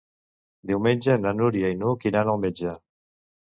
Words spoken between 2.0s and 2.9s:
iran al metge.